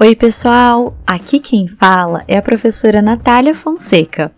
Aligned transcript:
Oi, 0.00 0.16
pessoal! 0.16 0.92
Aqui 1.06 1.38
quem 1.38 1.68
fala 1.68 2.24
é 2.26 2.36
a 2.36 2.42
professora 2.42 3.00
Natália 3.00 3.54
Fonseca. 3.54 4.32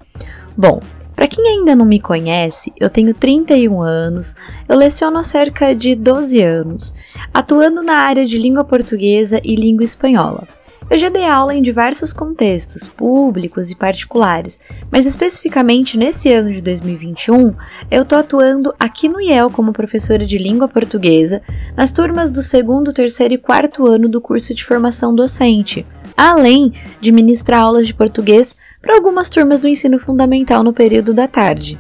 Bom, 0.55 0.83
para 1.15 1.27
quem 1.27 1.49
ainda 1.49 1.75
não 1.75 1.87
me 1.87 1.99
conhece, 1.99 2.75
eu 2.79 2.91
tenho 2.91 3.15
31 3.15 3.81
anos, 3.81 4.37
eu 4.69 4.77
leciono 4.77 5.17
há 5.17 5.23
cerca 5.23 5.75
de 5.75 5.95
12 5.95 6.43
anos, 6.43 6.95
atuando 7.33 7.83
na 7.83 7.95
área 8.01 8.27
de 8.27 8.37
língua 8.37 8.65
portuguesa 8.65 9.41
e 9.43 9.57
língua 9.57 9.83
espanhola. 9.83 10.47
Eu 10.89 10.99
já 10.99 11.09
dei 11.09 11.25
aula 11.25 11.53
em 11.53 11.61
diversos 11.61 12.13
contextos, 12.13 12.87
públicos 12.87 13.73
e 13.73 13.75
particulares, 13.75 14.61
mas 14.89 15.05
especificamente 15.05 15.99
nesse 15.99 16.33
ano 16.33 16.53
de 16.53 16.61
2021, 16.61 17.55
eu 17.91 18.03
estou 18.03 18.17
atuando 18.17 18.73
aqui 18.79 19.09
no 19.09 19.21
IEL 19.21 19.51
como 19.51 19.73
professora 19.73 20.25
de 20.25 20.39
língua 20.39 20.69
portuguesa 20.69 21.43
nas 21.77 21.91
turmas 21.91 22.31
do 22.31 22.41
segundo, 22.41 22.93
terceiro 22.93 23.35
e 23.35 23.39
quarto 23.39 23.85
ano 23.85 24.09
do 24.09 24.21
curso 24.21 24.55
de 24.55 24.65
formação 24.65 25.13
docente, 25.13 25.85
além 26.17 26.73
de 27.01 27.11
ministrar 27.11 27.63
aulas 27.63 27.89
de 27.89 27.93
português 27.93 28.57
para 28.81 28.95
algumas 28.95 29.29
turmas 29.29 29.59
do 29.59 29.67
ensino 29.67 29.99
fundamental 29.99 30.63
no 30.63 30.73
período 30.73 31.13
da 31.13 31.27
tarde. 31.27 31.77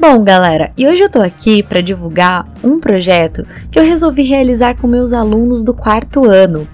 Bom, 0.00 0.22
galera, 0.22 0.72
e 0.78 0.88
hoje 0.88 1.02
eu 1.02 1.10
tô 1.10 1.20
aqui 1.20 1.62
para 1.62 1.82
divulgar 1.82 2.48
um 2.64 2.80
projeto 2.80 3.46
que 3.70 3.78
eu 3.78 3.84
resolvi 3.84 4.22
realizar 4.22 4.74
com 4.74 4.86
meus 4.86 5.12
alunos 5.12 5.62
do 5.62 5.74
quarto 5.74 6.24
ano. 6.24 6.66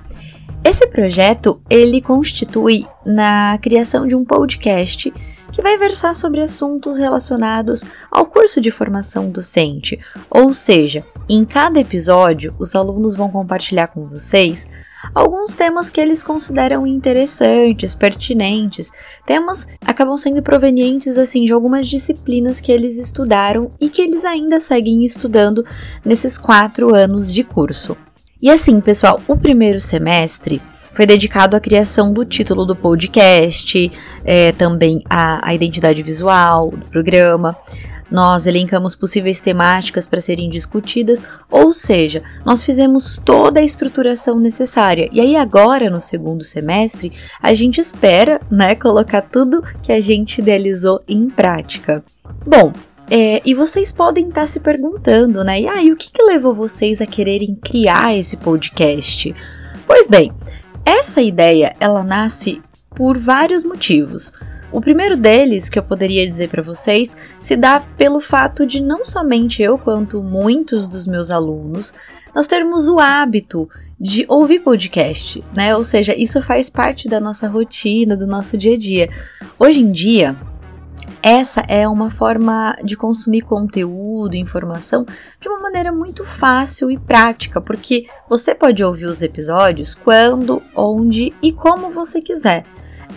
Esse 0.63 0.87
projeto, 0.87 1.61
ele 1.69 2.01
constitui 2.01 2.87
na 3.05 3.59
criação 3.61 4.07
de 4.07 4.15
um 4.15 4.25
podcast 4.25 5.13
que 5.51 5.61
vai 5.61 5.77
versar 5.77 6.15
sobre 6.15 6.41
assuntos 6.41 6.99
relacionados 6.99 7.85
ao 8.13 8.27
curso 8.27 8.61
de 8.61 8.71
formação 8.71 9.29
docente. 9.29 9.99
Ou 10.31 10.53
seja, 10.53 11.05
em 11.29 11.45
cada 11.45 11.81
episódio, 11.81 12.55
os 12.61 12.77
alunos 12.77 13.17
vão 13.17 13.29
compartilhar 13.29 13.89
com 13.89 14.05
vocês 14.07 14.69
alguns 15.15 15.55
temas 15.55 15.91
que 15.91 16.01
eles 16.01 16.23
consideram 16.23 16.87
interessantes, 16.87 17.95
pertinentes, 17.95 18.91
temas 19.27 19.67
acabam 19.87 20.17
sendo 20.17 20.43
provenientes 20.43 21.19
assim 21.19 21.45
de 21.45 21.53
algumas 21.53 21.87
disciplinas 21.89 22.61
que 22.61 22.73
eles 22.73 22.99
estudaram 22.99 23.71
e 23.81 23.89
que 23.89 24.03
eles 24.03 24.25
ainda 24.25 24.61
seguem 24.61 25.05
estudando 25.05 25.65
nesses 26.05 26.39
quatro 26.39 26.95
anos 26.95 27.33
de 27.33 27.45
curso. 27.45 27.97
E 28.41 28.51
assim, 28.51 28.81
pessoal, 28.81 29.21
o 29.27 29.37
primeiro 29.37 29.81
semestre 29.81 30.61
foi 30.97 31.05
dedicado 31.05 31.55
à 31.55 31.61
criação 31.61 32.11
do 32.11 32.25
título 32.25 32.65
do 32.65 32.75
podcast, 32.75 33.93
é, 34.25 34.53
também 34.53 35.03
à, 35.11 35.47
à 35.47 35.55
identidade 35.55 36.03
visual 36.03 36.71
do 36.71 36.89
programa. 36.89 37.55
Nós 38.11 38.47
elencamos 38.47 38.95
possíveis 38.95 39.41
temáticas 39.41 40.07
para 40.07 40.21
serem 40.21 40.49
discutidas, 40.49 41.25
ou 41.51 41.73
seja, 41.73 42.23
nós 42.45 42.63
fizemos 42.63 43.21
toda 43.25 43.61
a 43.61 43.65
estruturação 43.65 44.39
necessária. 44.39 45.09
E 45.13 45.21
aí 45.21 45.37
agora 45.37 45.91
no 45.91 46.01
segundo 46.01 46.45
semestre, 46.45 47.13
a 47.43 47.53
gente 47.55 47.81
espera, 47.81 48.39
né, 48.51 48.75
colocar 48.75 49.23
tudo 49.23 49.63
que 49.83 49.93
a 49.93 50.01
gente 50.01 50.41
idealizou 50.41 51.03
em 51.09 51.29
prática. 51.29 52.05
Bom, 52.47 52.73
é, 53.11 53.41
e 53.45 53.55
vocês 53.55 53.93
podem 53.93 54.29
estar 54.29 54.43
tá 54.43 54.47
se 54.47 54.59
perguntando, 54.59 55.45
né? 55.45 55.61
E 55.61 55.69
aí, 55.69 55.93
o 55.93 55.97
que, 55.97 56.11
que 56.11 56.23
levou 56.23 56.53
vocês 56.53 57.01
a 57.01 57.07
quererem 57.07 57.55
criar 57.55 58.17
esse 58.17 58.37
podcast? 58.37 59.35
Pois 59.87 60.09
bem, 60.09 60.33
essa 60.85 61.23
ideia 61.23 61.73
ela 61.79 62.03
nasce 62.03 62.61
por 62.91 63.17
vários 63.17 63.63
motivos. 63.63 64.33
O 64.77 64.81
primeiro 64.83 65.17
deles, 65.17 65.71
que 65.71 65.79
eu 65.79 65.83
poderia 65.83 66.27
dizer 66.27 66.51
para 66.51 66.63
vocês, 66.63 67.17
se 67.41 67.57
dá 67.57 67.81
pelo 67.97 68.21
fato 68.21 68.67
de 68.67 68.79
não 68.79 69.07
somente 69.07 69.63
eu, 69.63 69.79
quanto 69.79 70.23
muitos 70.23 70.87
dos 70.87 71.07
meus 71.07 71.31
alunos, 71.31 71.95
nós 72.35 72.47
termos 72.47 72.87
o 72.87 73.01
hábito 73.01 73.71
de 73.99 74.27
ouvir 74.29 74.61
podcast, 74.61 75.43
né? 75.55 75.75
Ou 75.75 75.83
seja, 75.83 76.15
isso 76.15 76.43
faz 76.43 76.69
parte 76.69 77.09
da 77.09 77.19
nossa 77.19 77.49
rotina, 77.49 78.15
do 78.15 78.27
nosso 78.27 78.59
dia 78.59 78.75
a 78.75 78.79
dia. 78.79 79.09
Hoje 79.59 79.81
em 79.81 79.91
dia, 79.91 80.37
essa 81.23 81.63
é 81.63 81.89
uma 81.89 82.11
forma 82.11 82.77
de 82.85 82.99
consumir 82.99 83.41
conteúdo, 83.41 84.37
informação 84.37 85.07
de 85.41 85.49
uma 85.49 85.59
maneira 85.59 85.91
muito 85.91 86.23
fácil 86.23 86.91
e 86.91 86.99
prática, 86.99 87.63
porque 87.63 88.09
você 88.29 88.55
pode 88.55 88.85
ouvir 88.85 89.07
os 89.07 89.23
episódios 89.23 89.95
quando, 89.95 90.63
onde 90.75 91.33
e 91.43 91.51
como 91.51 91.89
você 91.93 92.21
quiser. 92.21 92.65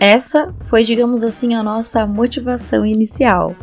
Essa 0.00 0.54
foi, 0.70 0.82
digamos 0.82 1.22
assim, 1.22 1.54
a 1.54 1.62
nossa 1.62 2.06
motivação 2.06 2.86
inicial. 2.86 3.54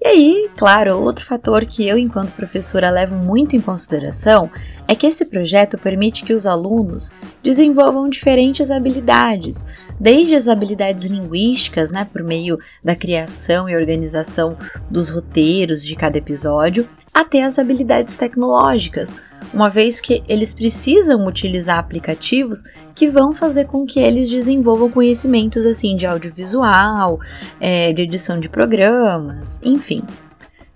E 0.00 0.08
aí, 0.08 0.50
claro, 0.58 1.00
outro 1.00 1.24
fator 1.24 1.64
que 1.64 1.86
eu, 1.86 1.96
enquanto 1.96 2.34
professora, 2.34 2.90
levo 2.90 3.14
muito 3.14 3.54
em 3.54 3.60
consideração 3.60 4.50
é 4.88 4.96
que 4.96 5.06
esse 5.06 5.24
projeto 5.24 5.78
permite 5.78 6.24
que 6.24 6.32
os 6.32 6.46
alunos 6.46 7.12
desenvolvam 7.44 8.08
diferentes 8.08 8.72
habilidades, 8.72 9.64
desde 10.00 10.34
as 10.34 10.48
habilidades 10.48 11.04
linguísticas, 11.04 11.92
né, 11.92 12.08
por 12.12 12.24
meio 12.24 12.58
da 12.82 12.96
criação 12.96 13.68
e 13.68 13.76
organização 13.76 14.56
dos 14.90 15.08
roteiros 15.08 15.86
de 15.86 15.94
cada 15.94 16.18
episódio, 16.18 16.88
até 17.14 17.44
as 17.44 17.56
habilidades 17.60 18.16
tecnológicas, 18.16 19.14
uma 19.52 19.68
vez 19.68 20.00
que 20.00 20.22
eles 20.28 20.52
precisam 20.52 21.26
utilizar 21.26 21.78
aplicativos 21.78 22.62
que 22.94 23.08
vão 23.08 23.34
fazer 23.34 23.66
com 23.66 23.84
que 23.84 24.00
eles 24.00 24.28
desenvolvam 24.30 24.90
conhecimentos 24.90 25.66
assim 25.66 25.96
de 25.96 26.06
audiovisual, 26.06 27.20
é, 27.60 27.92
de 27.92 28.02
edição 28.02 28.38
de 28.38 28.48
programas, 28.48 29.60
enfim. 29.62 30.02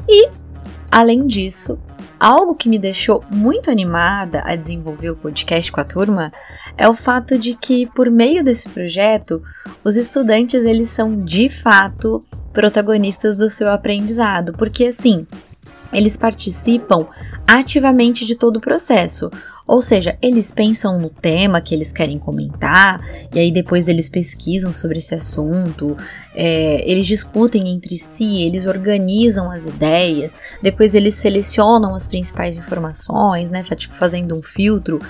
E, 0.09 0.29
além 0.91 1.27
disso, 1.27 1.79
algo 2.19 2.55
que 2.55 2.69
me 2.69 2.79
deixou 2.79 3.25
muito 3.31 3.71
animada 3.71 4.43
a 4.45 4.57
desenvolver 4.57 5.11
o 5.11 5.17
podcast 5.17 5.71
com 5.71 5.81
a 5.81 5.85
turma 5.85 6.33
é 6.77 6.89
o 6.89 6.95
fato 6.95 7.39
de 7.39 7.55
que, 7.55 7.87
por 7.87 8.11
meio 8.11 8.45
desse 8.45 8.69
projeto, 8.69 9.43
os 9.83 9.97
estudantes 9.97 10.65
eles 10.65 10.91
são 10.91 11.25
de 11.25 11.49
fato 11.49 12.25
protagonistas 12.53 13.37
do 13.37 13.51
seu 13.51 13.71
aprendizado, 13.71 14.53
porque 14.55 14.87
assim, 14.87 15.27
eles 15.93 16.17
participam 16.17 17.07
ativamente 17.47 18.27
de 18.27 18.35
todo 18.35 18.57
o 18.57 18.61
processo. 18.61 19.31
Ou 19.67 19.83
seja, 19.83 20.17
eles 20.23 20.53
pensam 20.53 20.97
no 21.01 21.11
tema 21.11 21.61
que 21.61 21.75
eles 21.75 21.93
querem 21.93 22.21
comentar, 22.21 23.01
e 23.35 23.39
aí 23.39 23.51
depois 23.51 23.89
eles 23.89 24.09
pesquisam 24.09 24.73
sobre 24.73 24.99
esse 24.99 25.13
assunto, 25.13 25.97
é, 26.37 26.89
eles 26.89 27.05
discutem 27.05 27.69
entre 27.71 27.99
si, 27.99 28.45
eles 28.45 28.65
organizam 28.65 29.51
as 29.51 29.67
ideias, 29.67 30.37
depois 30.63 30.95
eles 30.95 31.17
selecionam 31.17 31.97
as 31.97 32.07
principais 32.07 32.57
informações, 32.57 33.51
né? 33.51 33.65
Tá 33.69 33.75
tipo 33.75 33.95
fazendo 33.97 34.39
um 34.39 34.43
filtro. 34.43 35.01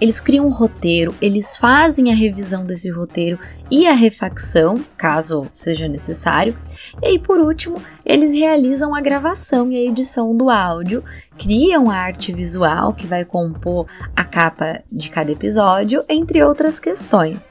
Eles 0.00 0.20
criam 0.20 0.46
um 0.46 0.52
roteiro, 0.52 1.14
eles 1.20 1.56
fazem 1.56 2.10
a 2.10 2.14
revisão 2.14 2.64
desse 2.64 2.88
roteiro 2.88 3.38
e 3.70 3.86
a 3.86 3.92
refacção, 3.92 4.82
caso 4.96 5.46
seja 5.52 5.86
necessário. 5.86 6.56
E 7.02 7.06
aí, 7.06 7.18
por 7.18 7.38
último, 7.38 7.80
eles 8.04 8.32
realizam 8.32 8.94
a 8.94 9.00
gravação 9.00 9.70
e 9.70 9.76
a 9.76 9.90
edição 9.90 10.34
do 10.36 10.48
áudio, 10.48 11.04
criam 11.36 11.90
a 11.90 11.96
arte 11.96 12.32
visual 12.32 12.94
que 12.94 13.06
vai 13.06 13.24
compor 13.24 13.86
a 14.16 14.24
capa 14.24 14.82
de 14.90 15.10
cada 15.10 15.30
episódio, 15.30 16.02
entre 16.08 16.42
outras 16.42 16.80
questões. 16.80 17.50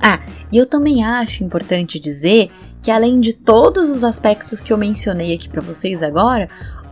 Ah, 0.00 0.20
e 0.50 0.56
eu 0.56 0.66
também 0.66 1.04
acho 1.04 1.44
importante 1.44 2.00
dizer 2.00 2.50
que 2.82 2.90
além 2.90 3.20
de 3.20 3.32
todos 3.32 3.88
os 3.88 4.02
aspectos 4.02 4.60
que 4.60 4.72
eu 4.72 4.76
mencionei 4.76 5.32
aqui 5.32 5.48
para 5.48 5.62
vocês 5.62 6.02
agora, 6.02 6.48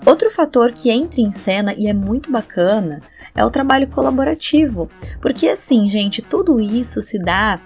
outro 0.07 0.31
fator 0.31 0.71
que 0.71 0.91
entra 0.91 1.21
em 1.21 1.33
cena 1.33 1.75
e 1.77 1.89
é 1.89 1.93
muito 1.93 2.31
bacana 2.31 3.01
é 3.35 3.45
o 3.45 3.51
trabalho 3.51 3.89
colaborativo, 3.89 4.89
porque 5.21 5.49
assim, 5.49 5.91
gente, 5.91 6.23
tudo 6.23 6.61
isso 6.61 7.03
se 7.03 7.19
dá 7.19 7.61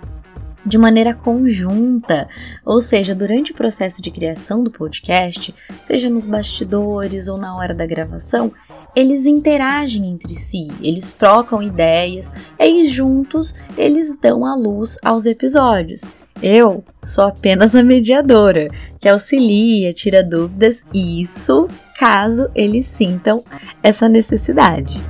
de 0.64 0.78
maneira 0.78 1.14
conjunta, 1.14 2.28
ou 2.64 2.80
seja, 2.80 3.14
durante 3.14 3.52
o 3.52 3.54
processo 3.54 4.00
de 4.00 4.10
criação 4.10 4.62
do 4.62 4.70
podcast, 4.70 5.54
seja 5.82 6.08
nos 6.08 6.26
bastidores 6.26 7.28
ou 7.28 7.36
na 7.36 7.56
hora 7.56 7.74
da 7.74 7.86
gravação, 7.86 8.52
eles 8.96 9.26
interagem 9.26 10.06
entre 10.06 10.34
si, 10.34 10.68
eles 10.80 11.14
trocam 11.14 11.62
ideias 11.62 12.32
e 12.58 12.86
juntos 12.86 13.54
eles 13.76 14.16
dão 14.18 14.46
a 14.46 14.54
luz 14.54 14.96
aos 15.02 15.26
episódios. 15.26 16.02
Eu 16.42 16.84
sou 17.04 17.24
apenas 17.24 17.74
a 17.74 17.82
mediadora, 17.82 18.68
que 19.00 19.08
auxilia, 19.08 19.92
tira 19.92 20.22
dúvidas 20.22 20.84
e 20.92 21.20
isso 21.20 21.68
caso 21.98 22.48
eles 22.54 22.86
sintam 22.86 23.42
essa 23.82 24.08
necessidade. 24.08 25.00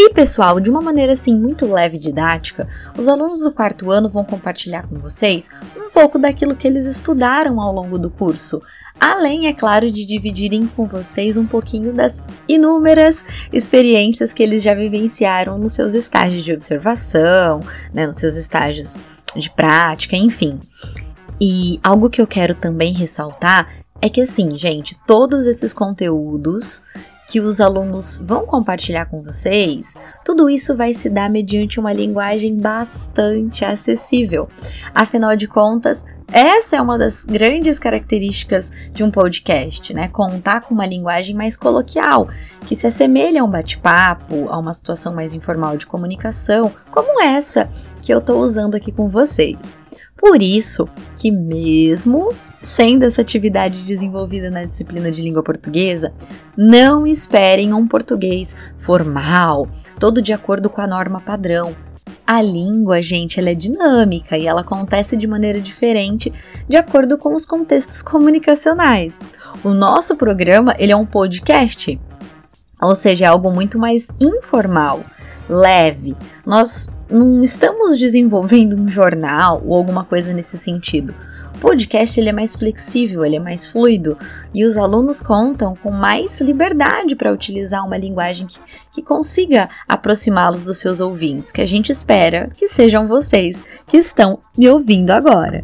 Aí, 0.00 0.10
pessoal, 0.10 0.58
de 0.58 0.70
uma 0.70 0.80
maneira 0.80 1.12
assim 1.12 1.38
muito 1.38 1.70
leve 1.70 1.96
e 1.96 2.00
didática, 2.00 2.68
os 2.96 3.08
alunos 3.08 3.40
do 3.40 3.52
quarto 3.52 3.90
ano 3.90 4.08
vão 4.08 4.24
compartilhar 4.24 4.86
com 4.86 4.94
vocês 4.96 5.50
um 5.76 5.90
pouco 5.90 6.18
daquilo 6.18 6.56
que 6.56 6.66
eles 6.66 6.86
estudaram 6.86 7.60
ao 7.60 7.72
longo 7.72 7.98
do 7.98 8.10
curso, 8.10 8.60
além, 8.98 9.46
é 9.46 9.52
claro, 9.52 9.90
de 9.90 10.04
dividirem 10.04 10.66
com 10.66 10.86
vocês 10.86 11.36
um 11.36 11.46
pouquinho 11.46 11.92
das 11.92 12.22
inúmeras 12.48 13.24
experiências 13.52 14.32
que 14.32 14.42
eles 14.42 14.62
já 14.62 14.74
vivenciaram 14.74 15.58
nos 15.58 15.72
seus 15.72 15.94
estágios 15.94 16.44
de 16.44 16.52
observação, 16.52 17.60
né, 17.92 18.06
nos 18.06 18.16
seus 18.16 18.36
estágios 18.36 18.98
de 19.36 19.50
prática, 19.50 20.16
enfim. 20.16 20.58
E 21.40 21.78
algo 21.82 22.10
que 22.10 22.20
eu 22.20 22.26
quero 22.26 22.54
também 22.54 22.92
ressaltar 22.92 23.68
é 24.02 24.08
que 24.08 24.20
assim, 24.20 24.56
gente, 24.56 24.96
todos 25.06 25.46
esses 25.46 25.72
conteúdos 25.72 26.82
que 27.30 27.40
os 27.40 27.60
alunos 27.60 28.18
vão 28.18 28.44
compartilhar 28.44 29.06
com 29.06 29.22
vocês, 29.22 29.96
tudo 30.24 30.50
isso 30.50 30.76
vai 30.76 30.92
se 30.92 31.08
dar 31.08 31.30
mediante 31.30 31.78
uma 31.78 31.92
linguagem 31.92 32.56
bastante 32.58 33.64
acessível. 33.64 34.48
Afinal 34.92 35.36
de 35.36 35.46
contas, 35.46 36.04
essa 36.32 36.74
é 36.74 36.82
uma 36.82 36.98
das 36.98 37.24
grandes 37.24 37.78
características 37.78 38.72
de 38.92 39.04
um 39.04 39.12
podcast, 39.12 39.94
né? 39.94 40.08
Contar 40.08 40.62
com 40.62 40.74
uma 40.74 40.84
linguagem 40.84 41.32
mais 41.32 41.56
coloquial, 41.56 42.26
que 42.66 42.74
se 42.74 42.88
assemelha 42.88 43.42
a 43.42 43.44
um 43.44 43.50
bate-papo, 43.50 44.48
a 44.48 44.58
uma 44.58 44.74
situação 44.74 45.14
mais 45.14 45.32
informal 45.32 45.76
de 45.76 45.86
comunicação, 45.86 46.72
como 46.90 47.22
essa 47.22 47.70
que 48.02 48.12
eu 48.12 48.18
estou 48.18 48.40
usando 48.40 48.74
aqui 48.74 48.90
com 48.90 49.08
vocês. 49.08 49.76
Por 50.16 50.42
isso 50.42 50.88
que 51.14 51.30
mesmo 51.30 52.34
sendo 52.62 53.04
essa 53.04 53.20
atividade 53.20 53.82
desenvolvida 53.82 54.50
na 54.50 54.64
disciplina 54.64 55.10
de 55.10 55.22
língua 55.22 55.42
portuguesa, 55.42 56.12
não 56.56 57.06
esperem 57.06 57.72
um 57.72 57.86
português 57.86 58.56
formal, 58.80 59.66
todo 59.98 60.22
de 60.22 60.32
acordo 60.32 60.68
com 60.68 60.80
a 60.80 60.86
norma 60.86 61.20
padrão. 61.20 61.74
A 62.26 62.40
língua, 62.40 63.02
gente, 63.02 63.40
ela 63.40 63.50
é 63.50 63.54
dinâmica 63.54 64.38
e 64.38 64.46
ela 64.46 64.60
acontece 64.60 65.16
de 65.16 65.26
maneira 65.26 65.60
diferente 65.60 66.32
de 66.68 66.76
acordo 66.76 67.18
com 67.18 67.34
os 67.34 67.44
contextos 67.44 68.02
comunicacionais. 68.02 69.18
O 69.64 69.70
nosso 69.70 70.14
programa, 70.16 70.74
ele 70.78 70.92
é 70.92 70.96
um 70.96 71.06
podcast, 71.06 71.98
ou 72.80 72.94
seja, 72.94 73.24
é 73.24 73.28
algo 73.28 73.50
muito 73.50 73.78
mais 73.78 74.08
informal, 74.20 75.00
leve. 75.48 76.16
Nós 76.46 76.88
não 77.10 77.42
estamos 77.42 77.98
desenvolvendo 77.98 78.76
um 78.76 78.88
jornal 78.88 79.60
ou 79.66 79.76
alguma 79.76 80.04
coisa 80.04 80.32
nesse 80.32 80.56
sentido. 80.56 81.14
Podcast 81.60 82.18
ele 82.18 82.30
é 82.30 82.32
mais 82.32 82.56
flexível, 82.56 83.22
ele 83.22 83.36
é 83.36 83.38
mais 83.38 83.66
fluido 83.66 84.16
e 84.54 84.64
os 84.64 84.78
alunos 84.78 85.20
contam 85.20 85.76
com 85.76 85.90
mais 85.90 86.40
liberdade 86.40 87.14
para 87.14 87.30
utilizar 87.30 87.86
uma 87.86 87.98
linguagem 87.98 88.46
que, 88.46 88.58
que 88.94 89.02
consiga 89.02 89.68
aproximá-los 89.86 90.64
dos 90.64 90.78
seus 90.78 91.00
ouvintes, 91.00 91.52
que 91.52 91.60
a 91.60 91.66
gente 91.66 91.92
espera 91.92 92.48
que 92.56 92.66
sejam 92.66 93.06
vocês 93.06 93.62
que 93.86 93.98
estão 93.98 94.38
me 94.56 94.70
ouvindo 94.70 95.10
agora. 95.10 95.62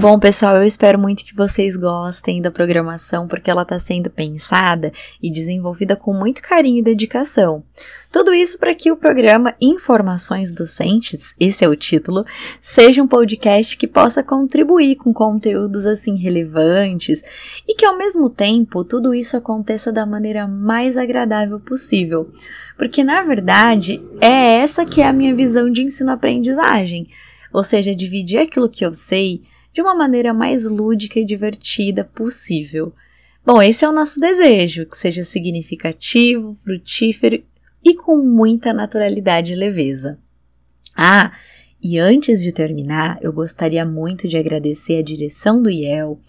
Bom, 0.00 0.16
pessoal, 0.16 0.56
eu 0.56 0.64
espero 0.64 0.96
muito 0.96 1.24
que 1.24 1.34
vocês 1.34 1.76
gostem 1.76 2.40
da 2.40 2.52
programação, 2.52 3.26
porque 3.26 3.50
ela 3.50 3.62
está 3.62 3.80
sendo 3.80 4.08
pensada 4.08 4.92
e 5.20 5.28
desenvolvida 5.28 5.96
com 5.96 6.12
muito 6.12 6.40
carinho 6.40 6.78
e 6.78 6.82
dedicação. 6.82 7.64
Tudo 8.10 8.32
isso 8.32 8.58
para 8.58 8.74
que 8.74 8.90
o 8.90 8.96
programa 8.96 9.54
Informações 9.60 10.50
Docentes, 10.50 11.34
esse 11.38 11.62
é 11.62 11.68
o 11.68 11.76
título, 11.76 12.24
seja 12.58 13.02
um 13.02 13.06
podcast 13.06 13.76
que 13.76 13.86
possa 13.86 14.22
contribuir 14.22 14.96
com 14.96 15.12
conteúdos 15.12 15.84
assim 15.84 16.16
relevantes 16.16 17.22
e 17.66 17.74
que 17.74 17.84
ao 17.84 17.98
mesmo 17.98 18.30
tempo 18.30 18.82
tudo 18.82 19.14
isso 19.14 19.36
aconteça 19.36 19.92
da 19.92 20.06
maneira 20.06 20.48
mais 20.48 20.96
agradável 20.96 21.60
possível. 21.60 22.32
Porque 22.78 23.04
na 23.04 23.22
verdade 23.22 24.02
é 24.22 24.54
essa 24.54 24.86
que 24.86 25.02
é 25.02 25.06
a 25.06 25.12
minha 25.12 25.34
visão 25.34 25.70
de 25.70 25.82
ensino-aprendizagem, 25.82 27.08
ou 27.52 27.62
seja, 27.62 27.94
dividir 27.94 28.38
aquilo 28.38 28.70
que 28.70 28.86
eu 28.86 28.94
sei 28.94 29.42
de 29.70 29.82
uma 29.82 29.94
maneira 29.94 30.32
mais 30.32 30.64
lúdica 30.64 31.20
e 31.20 31.26
divertida 31.26 32.04
possível. 32.04 32.90
Bom, 33.44 33.60
esse 33.60 33.84
é 33.84 33.88
o 33.88 33.92
nosso 33.92 34.18
desejo, 34.18 34.86
que 34.86 34.96
seja 34.96 35.24
significativo, 35.24 36.56
frutífero 36.64 37.42
e 37.88 37.94
com 37.94 38.18
muita 38.18 38.72
naturalidade 38.72 39.52
e 39.52 39.56
leveza. 39.56 40.18
Ah, 40.94 41.32
e 41.82 41.98
antes 41.98 42.42
de 42.42 42.52
terminar, 42.52 43.18
eu 43.22 43.32
gostaria 43.32 43.84
muito 43.86 44.28
de 44.28 44.36
agradecer 44.36 44.98
a 44.98 45.02
direção 45.02 45.62
do 45.62 45.70
IEL, 45.70 46.20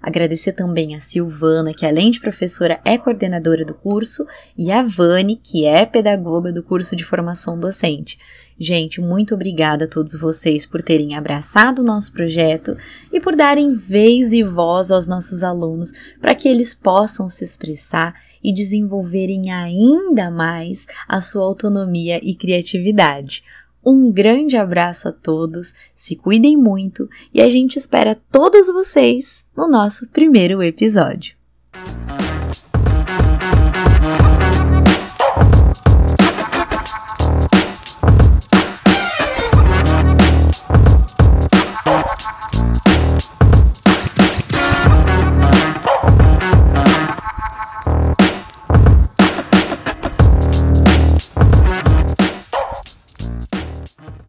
Agradecer 0.00 0.52
também 0.52 0.94
a 0.94 1.00
Silvana, 1.00 1.74
que 1.74 1.84
além 1.84 2.10
de 2.10 2.20
professora 2.20 2.80
é 2.84 2.96
coordenadora 2.96 3.64
do 3.64 3.74
curso, 3.74 4.24
e 4.56 4.70
a 4.70 4.82
Vani, 4.82 5.36
que 5.36 5.66
é 5.66 5.84
pedagoga 5.84 6.52
do 6.52 6.62
curso 6.62 6.94
de 6.94 7.04
formação 7.04 7.58
docente. 7.58 8.16
Gente, 8.60 9.00
muito 9.00 9.34
obrigada 9.34 9.84
a 9.84 9.88
todos 9.88 10.14
vocês 10.14 10.66
por 10.66 10.82
terem 10.82 11.14
abraçado 11.14 11.80
o 11.80 11.84
nosso 11.84 12.12
projeto 12.12 12.76
e 13.12 13.20
por 13.20 13.36
darem 13.36 13.74
vez 13.74 14.32
e 14.32 14.42
voz 14.42 14.90
aos 14.90 15.06
nossos 15.06 15.44
alunos 15.44 15.92
para 16.20 16.34
que 16.34 16.48
eles 16.48 16.74
possam 16.74 17.30
se 17.30 17.44
expressar 17.44 18.20
e 18.42 18.52
desenvolverem 18.52 19.52
ainda 19.52 20.30
mais 20.30 20.86
a 21.06 21.20
sua 21.20 21.44
autonomia 21.44 22.20
e 22.22 22.34
criatividade. 22.34 23.44
Um 23.84 24.10
grande 24.10 24.56
abraço 24.56 25.08
a 25.08 25.12
todos, 25.12 25.74
se 25.94 26.16
cuidem 26.16 26.56
muito 26.56 27.08
e 27.32 27.40
a 27.40 27.48
gente 27.48 27.76
espera 27.76 28.20
todos 28.30 28.66
vocês 28.66 29.46
no 29.56 29.68
nosso 29.68 30.08
primeiro 30.08 30.60
episódio. 30.62 31.36